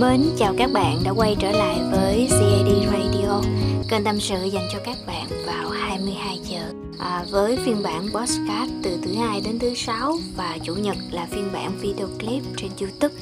[0.00, 3.40] Mến chào các bạn đã quay trở lại với CAD Radio,
[3.90, 6.60] kênh tâm sự dành cho các bạn vào 22 giờ.
[6.98, 11.26] À, với phiên bản podcast từ thứ hai đến thứ sáu và chủ nhật là
[11.30, 13.14] phiên bản video clip trên YouTube.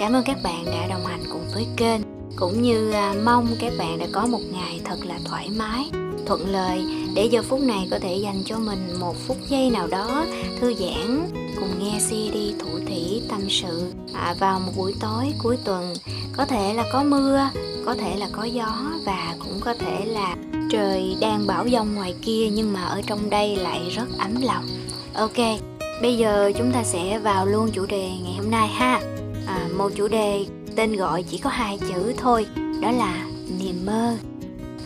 [0.00, 2.00] Cảm ơn các bạn đã đồng hành cùng với kênh
[2.36, 5.90] cũng như à, mong các bạn đã có một ngày thật là thoải mái
[6.26, 9.86] thuận lợi để giờ phút này có thể dành cho mình một phút giây nào
[9.86, 10.26] đó
[10.60, 11.30] thư giãn
[11.60, 15.94] cùng nghe CD thủ thủy tâm sự à, vào một buổi tối cuối tuần.
[16.36, 17.48] Có thể là có mưa
[17.84, 20.36] có thể là có gió và cũng có thể là
[20.70, 24.64] trời đang bão giông ngoài kia nhưng mà ở trong đây lại rất ấm lòng.
[25.14, 25.38] Ok
[26.02, 29.00] bây giờ chúng ta sẽ vào luôn chủ đề ngày hôm nay ha.
[29.46, 32.46] À, một chủ đề tên gọi chỉ có hai chữ thôi
[32.82, 33.26] đó là
[33.58, 34.16] niềm mơ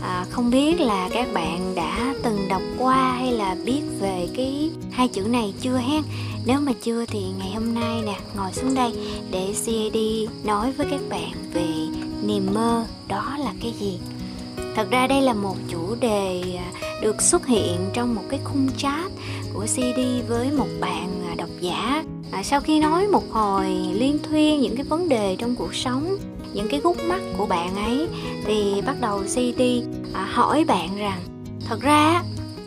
[0.02, 4.70] à, không biết là các bạn đã từng đọc qua hay là biết về cái
[4.92, 6.02] hai chữ này chưa hen?
[6.46, 8.92] Nếu mà chưa thì ngày hôm nay nè ngồi xuống đây
[9.30, 9.96] để CAD
[10.45, 11.66] nói với các bạn về
[12.23, 13.98] niềm mơ đó là cái gì?
[14.76, 18.68] Thật ra đây là một chủ đề à, được xuất hiện trong một cái khung
[18.76, 19.12] chat
[19.54, 22.04] của CD với một bạn à, độc giả.
[22.30, 26.16] À, sau khi nói một hồi liên thuyên những cái vấn đề trong cuộc sống
[26.57, 28.07] những cái gút mắt của bạn ấy
[28.45, 29.60] thì bắt đầu CD
[30.15, 31.21] à, hỏi bạn rằng
[31.68, 32.23] thật ra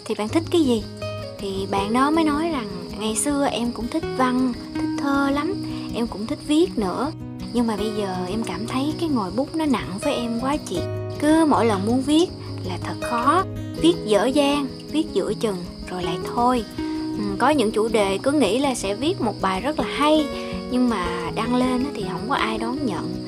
[0.05, 0.83] thì bạn thích cái gì?
[1.39, 2.67] Thì bạn đó mới nói rằng
[2.99, 5.53] ngày xưa em cũng thích văn thích thơ lắm
[5.95, 7.11] em cũng thích viết nữa.
[7.53, 10.57] Nhưng mà bây giờ em cảm thấy cái ngòi bút nó nặng với em quá
[10.57, 10.79] chị.
[11.19, 12.29] Cứ mỗi lần muốn viết
[12.65, 13.43] là thật khó.
[13.81, 15.57] Viết dở dang viết giữa chừng
[15.89, 16.63] rồi lại thôi.
[17.17, 20.25] Ừ, có những chủ đề cứ nghĩ là sẽ viết một bài rất là hay
[20.71, 23.18] nhưng mà đăng lên thì không có ai đón nhận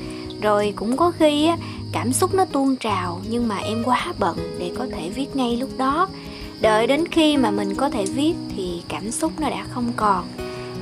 [0.42, 1.56] rồi cũng có khi á
[1.92, 5.56] cảm xúc nó tuôn trào nhưng mà em quá bận để có thể viết ngay
[5.56, 6.08] lúc đó.
[6.60, 10.24] Đợi đến khi mà mình có thể viết thì cảm xúc nó đã không còn.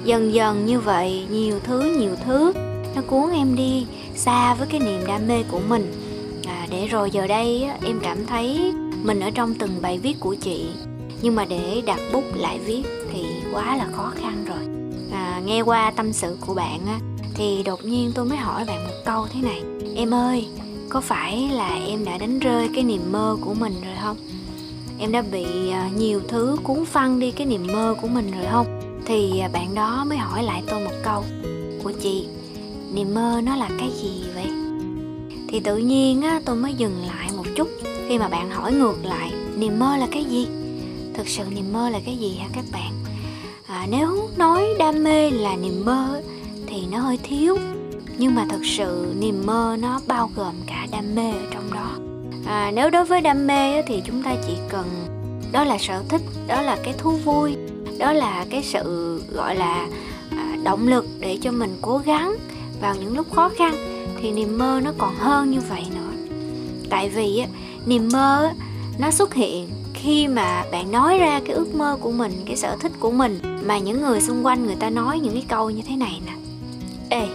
[0.05, 2.52] Dần dần như vậy nhiều thứ nhiều thứ
[2.97, 5.92] nó cuốn em đi xa với cái niềm đam mê của mình.
[6.47, 10.34] À, để rồi giờ đây em cảm thấy mình ở trong từng bài viết của
[10.34, 10.67] chị.
[11.22, 14.58] Nhưng mà để đặt bút lại viết thì quá là khó khăn rồi.
[15.12, 16.98] À, nghe qua tâm sự của bạn á,
[17.40, 19.62] thì đột nhiên tôi mới hỏi bạn một câu thế này.
[19.96, 20.46] Em ơi
[20.89, 24.17] có phải là em đã đánh rơi cái niềm mơ của mình rồi không?
[24.98, 28.46] Em đã bị à, nhiều thứ cuốn phăng đi cái niềm mơ của mình rồi
[28.50, 28.67] không?
[29.06, 31.24] Thì à, bạn đó mới hỏi lại tôi một câu.
[31.84, 32.27] Của chị
[32.95, 34.46] niềm mơ nó là cái gì vậy?
[35.48, 37.68] Thì tự nhiên á, tôi mới dừng lại một chút.
[38.08, 40.46] Khi mà bạn hỏi ngược lại niềm mơ là cái gì?
[41.14, 42.92] Thực sự niềm mơ là cái gì hả các bạn?
[43.67, 46.23] À, nếu nói đam mê là niềm mơ
[46.70, 47.57] thì nó hơi thiếu.
[48.19, 51.98] Nhưng mà thật sự niềm mơ nó bao gồm cả đam mê ở trong đó.
[52.47, 54.86] À, nếu đối với đam mê thì chúng ta chỉ cần
[55.53, 57.57] đó là sở thích đó là cái thú vui
[57.98, 59.89] đó là cái sự gọi là
[60.30, 62.36] à, động lực để cho mình cố gắng
[62.80, 63.75] vào những lúc khó khăn
[64.20, 66.36] thì niềm mơ nó còn hơn như vậy nữa.
[66.91, 67.47] Tại vì á,
[67.86, 68.51] niềm mơ
[68.98, 72.77] nó xuất hiện khi mà bạn nói ra cái ước mơ của mình cái sở
[72.80, 75.83] thích của mình mà những người xung quanh người ta nói những cái câu như
[75.89, 76.33] thế này nè
[77.11, 77.27] ê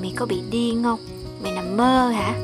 [0.00, 0.98] mày có bị điên không?
[1.42, 2.34] Mày nằm mơ hả?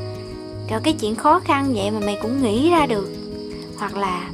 [0.69, 3.09] Rồi cái chuyện khó khăn vậy mà mày cũng nghĩ ra được.
[3.77, 4.29] Hoặc là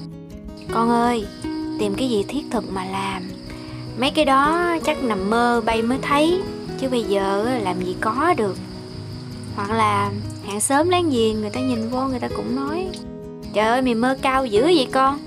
[0.72, 1.26] con ơi
[1.80, 3.24] tìm cái gì thiết thực mà làm.
[4.00, 6.42] Mấy cái đó chắc nằm mơ bay mới thấy
[6.80, 8.58] chứ bây giờ làm gì có được.
[9.56, 10.12] Hoặc là
[10.48, 12.88] hàng xóm láng giềng người ta nhìn vô người ta cũng nói
[13.54, 15.20] trời ơi mày mơ cao dữ vậy con.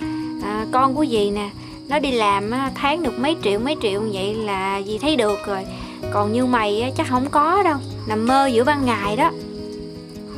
[0.43, 1.51] À, con của dì nè
[1.89, 5.65] nó đi làm tháng được mấy triệu mấy triệu vậy là dì thấy được rồi
[6.13, 7.77] còn như mày chắc không có đâu.
[8.07, 9.31] Nằm mơ giữa ban ngày đó.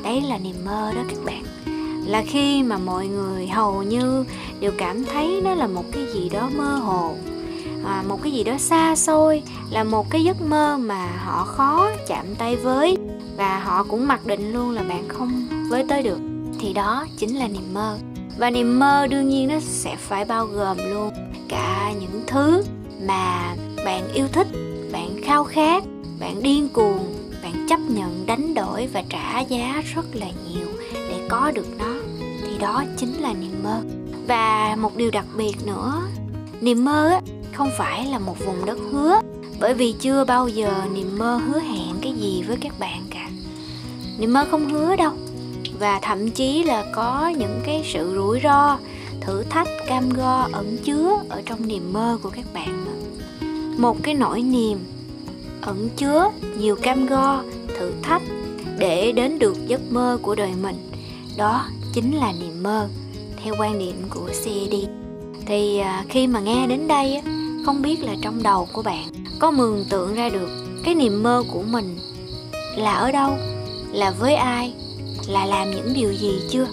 [0.03, 1.43] Đấy là niềm mơ đó các bạn.
[2.07, 4.25] Là khi mà mọi người hầu như
[4.61, 7.15] đều cảm thấy nó là một cái gì đó mơ hồ.
[7.85, 11.91] À, một cái gì đó xa xôi là một cái giấc mơ mà họ khó
[12.07, 12.97] chạm tay với.
[13.37, 16.19] Và họ cũng mặc định luôn là bạn không với tới được.
[16.61, 17.99] Thì đó chính là niềm mơ.
[18.39, 21.11] Và niềm mơ đương nhiên nó sẽ phải bao gồm luôn
[21.49, 22.63] cả những thứ
[23.03, 23.55] mà
[23.85, 24.47] bạn yêu thích
[25.31, 25.85] khao khát,
[26.21, 31.27] bạn điên cuồng, bạn chấp nhận, đánh đổi và trả giá rất là nhiều để
[31.29, 31.95] có được nó.
[32.21, 33.83] Thì đó chính là niềm mơ.
[34.27, 36.03] Và một điều đặc biệt nữa,
[36.61, 37.21] niềm mơ
[37.53, 39.21] không phải là một vùng đất hứa,
[39.61, 43.29] bởi vì chưa bao giờ niềm mơ hứa hẹn cái gì với các bạn cả.
[44.19, 45.13] Niềm mơ không hứa đâu,
[45.79, 48.79] và thậm chí là có những cái sự rủi ro,
[49.21, 52.85] thử thách, cam go, ẩn chứa ở trong niềm mơ của các bạn
[53.79, 54.79] một cái nỗi niềm
[55.63, 57.43] ẩn chứa nhiều cam go,
[57.79, 58.23] thử thách
[58.79, 60.77] để đến được giấc mơ của đời mình.
[61.37, 62.89] Đó chính là niềm mơ,
[63.45, 64.75] theo quan điểm của cd
[65.47, 67.23] thì à, khi mà nghe đến đây
[67.67, 69.09] không biết là trong đầu của bạn
[69.39, 70.49] có mường tượng ra được
[70.85, 71.99] cái niềm mơ của mình
[72.77, 73.31] là ở đâu,
[73.93, 74.75] là với ai,
[75.29, 76.67] là làm những điều gì chưa?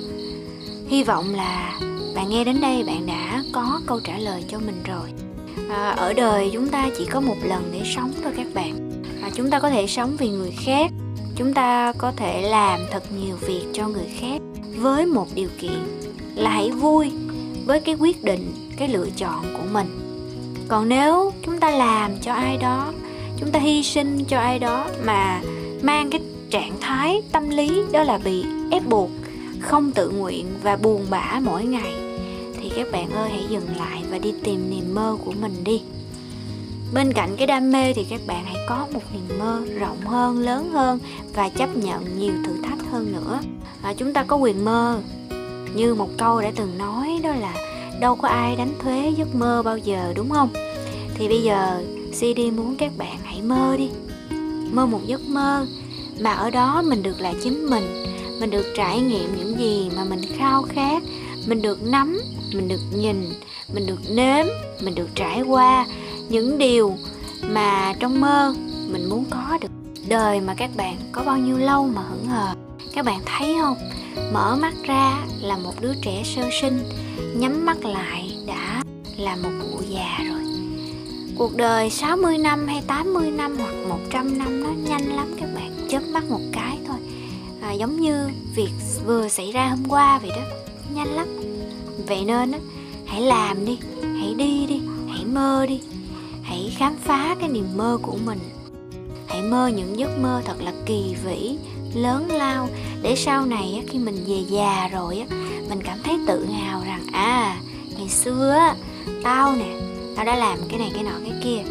[0.88, 1.80] Hy vọng là
[2.16, 5.27] bạn nghe đến đây bạn đã có câu trả lời cho mình rồi
[5.70, 9.02] à, ở đời chúng ta chỉ có một lần để sống thôi các bạn.
[9.22, 10.92] À, chúng ta có thể sống vì người khác.
[11.36, 14.42] Chúng ta có thể làm thật nhiều việc cho người khác
[14.76, 15.80] với một điều kiện
[16.36, 17.12] là hãy vui
[17.66, 19.88] với cái quyết định cái lựa chọn của mình.
[20.68, 22.94] Còn nếu chúng ta làm cho ai đó
[23.40, 25.42] chúng ta hy sinh cho ai đó mà
[25.82, 29.10] mang cái trạng thái tâm lý đó là bị ép buộc
[29.60, 32.07] không tự nguyện và buồn bã mỗi ngày
[32.78, 35.82] các bạn ơi hãy dừng lại và đi tìm niềm mơ của mình đi.
[36.94, 40.40] Bên cạnh cái đam mê thì các bạn hãy có một niềm mơ rộng hơn
[40.40, 41.00] lớn hơn
[41.34, 43.40] và chấp nhận nhiều thử thách hơn nữa.
[43.82, 45.00] À, chúng ta có quyền mơ.
[45.76, 47.54] Như một câu đã từng nói đó là
[48.02, 50.50] đâu có ai đánh thuế giấc mơ bao giờ đúng không?
[51.16, 53.90] Thì bây giờ cd muốn các bạn hãy mơ đi.
[54.72, 55.66] Mơ một giấc mơ
[56.20, 58.04] mà ở đó mình được là chính mình
[58.40, 61.04] mình được trải nghiệm những gì mà mình khao khát
[61.48, 62.20] mình được nắm
[62.54, 63.34] mình được nhìn
[63.74, 64.46] mình được nếm
[64.82, 65.86] mình được trải qua
[66.30, 66.98] những điều
[67.42, 68.56] mà trong mơ
[68.92, 69.68] mình muốn có được.
[70.08, 72.54] Đời mà các bạn có bao nhiêu lâu mà hững hờ?
[72.94, 73.78] Các bạn thấy không?
[74.34, 76.84] Mở mắt ra là một đứa trẻ sơ sinh
[77.36, 78.84] nhắm mắt lại đã
[79.18, 80.42] là một cụ già rồi.
[81.38, 85.88] Cuộc đời 60 năm hay 80 năm hoặc 100 năm nó nhanh lắm các bạn
[85.90, 86.98] chớp mắt một cái thôi.
[87.62, 88.72] À, giống như việc
[89.06, 91.28] vừa xảy ra hôm qua vậy đó nhanh lắm.
[92.08, 92.60] Vậy nên á
[93.06, 95.80] hãy làm đi hãy đi đi hãy mơ đi.
[96.44, 98.40] Hãy khám phá cái niềm mơ của mình.
[99.28, 101.58] Hãy mơ những giấc mơ thật là kỳ vĩ
[101.94, 102.70] lớn lao.
[103.02, 105.38] Để sau này á, khi mình về già rồi á
[105.70, 107.62] mình cảm thấy tự hào rằng à
[107.98, 108.76] ngày xưa á
[109.24, 109.80] tao nè
[110.16, 111.64] tao đã làm cái này cái nọ cái kia.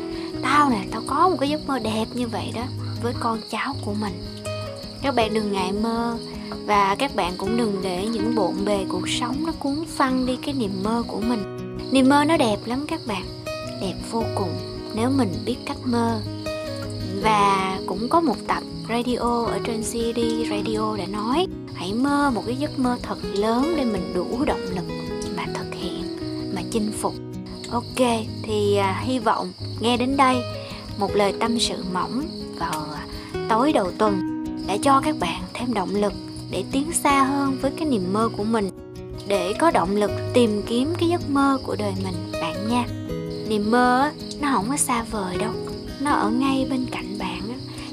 [0.43, 2.63] Tao nè tao có một cái giấc mơ đẹp như vậy đó
[3.03, 4.23] với con cháu của mình.
[5.03, 6.19] Các bạn đừng ngại mơ
[6.67, 10.39] và các bạn cũng đừng để những bộn bề cuộc sống nó cuốn phăng đi
[10.43, 11.43] cái niềm mơ của mình.
[11.93, 13.23] Niềm mơ nó đẹp lắm các bạn.
[13.81, 14.51] Đẹp vô cùng
[14.95, 16.21] nếu mình biết cách mơ.
[17.23, 20.21] Và cũng có một tập radio ở trên CD
[20.51, 24.61] radio đã nói hãy mơ một cái giấc mơ thật lớn để mình đủ động
[24.75, 24.85] lực
[25.37, 26.03] mà thực hiện
[26.55, 27.15] mà chinh phục.
[27.71, 28.07] Ok
[28.43, 30.37] thì à, hy vọng nghe đến đây
[30.99, 32.23] một lời tâm sự mỏng
[32.59, 33.07] vào à,
[33.49, 36.13] tối đầu tuần đã cho các bạn thêm động lực
[36.51, 38.71] để tiến xa hơn với cái niềm mơ của mình,
[39.29, 42.85] để có động lực tìm kiếm cái giấc mơ của đời mình, bạn nha.
[43.49, 44.11] Niềm mơ
[44.41, 45.53] nó không có xa vời đâu,
[46.01, 47.41] nó ở ngay bên cạnh bạn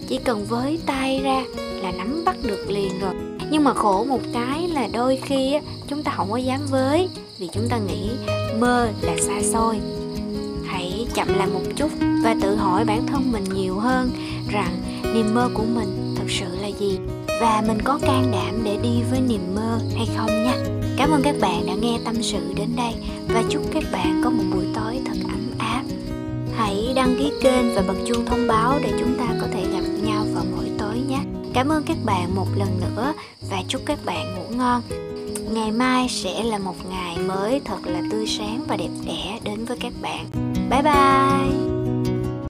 [0.07, 1.43] chỉ cần với tay ra
[1.81, 3.13] là nắm bắt được liền rồi.
[3.51, 7.09] Nhưng mà khổ một cái là đôi khi chúng ta không có dám với,
[7.39, 8.09] vì chúng ta nghĩ
[8.59, 9.79] mơ là xa xôi.
[10.65, 11.91] Hãy chậm lại một chút
[12.23, 14.11] và tự hỏi bản thân mình nhiều hơn
[14.49, 14.73] rằng
[15.13, 16.99] niềm mơ của mình thật sự là gì?
[17.41, 20.55] Và mình có can đảm để đi với niềm mơ hay không nha?
[20.97, 22.93] Cảm ơn các bạn đã nghe tâm sự đến đây,
[23.27, 25.83] và chúc các bạn có một buổi tối thật ấm áp.
[26.55, 29.83] Hãy đăng ký kênh và bật chuông thông báo để chúng ta có thể gặp
[30.03, 31.19] nhau vào mỗi tối nhé.
[31.53, 33.13] Cảm ơn các bạn một lần nữa,
[33.49, 34.81] và chúc các bạn ngủ ngon.
[35.51, 39.65] Ngày mai sẽ là một ngày mới thật là tươi sáng và đẹp đẽ đến
[39.65, 40.25] với các bạn.
[40.69, 41.72] Bye bye!